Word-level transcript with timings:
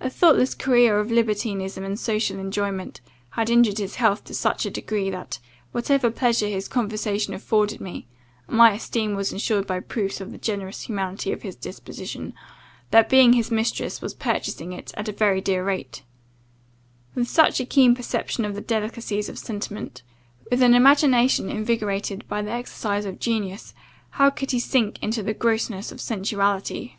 A 0.00 0.10
thoughtless 0.10 0.54
career 0.54 1.00
of 1.00 1.10
libertinism 1.10 1.82
and 1.82 1.98
social 1.98 2.38
enjoyment, 2.38 3.00
had 3.30 3.48
injured 3.48 3.78
his 3.78 3.94
health 3.94 4.22
to 4.24 4.34
such 4.34 4.66
a 4.66 4.70
degree, 4.70 5.08
that, 5.08 5.38
whatever 5.72 6.10
pleasure 6.10 6.46
his 6.48 6.68
conversation 6.68 7.32
afforded 7.32 7.80
me 7.80 8.06
(and 8.46 8.58
my 8.58 8.72
esteem 8.74 9.14
was 9.14 9.32
ensured 9.32 9.66
by 9.66 9.80
proofs 9.80 10.20
of 10.20 10.30
the 10.30 10.36
generous 10.36 10.82
humanity 10.82 11.32
of 11.32 11.40
his 11.40 11.56
disposition), 11.56 12.34
the 12.90 13.06
being 13.08 13.32
his 13.32 13.50
mistress 13.50 14.02
was 14.02 14.12
purchasing 14.12 14.72
it 14.74 14.92
at 14.94 15.08
a 15.08 15.12
very 15.12 15.40
dear 15.40 15.64
rate. 15.64 16.02
With 17.14 17.26
such 17.26 17.58
a 17.58 17.64
keen 17.64 17.94
perception 17.94 18.44
of 18.44 18.56
the 18.56 18.60
delicacies 18.60 19.30
of 19.30 19.38
sentiment, 19.38 20.02
with 20.50 20.60
an 20.60 20.74
imagination 20.74 21.48
invigorated 21.48 22.28
by 22.28 22.42
the 22.42 22.50
exercise 22.52 23.06
of 23.06 23.18
genius, 23.18 23.72
how 24.20 24.28
could 24.28 24.50
he 24.50 24.60
sink 24.60 25.02
into 25.02 25.22
the 25.22 25.32
grossness 25.32 25.90
of 25.90 25.98
sensuality! 25.98 26.96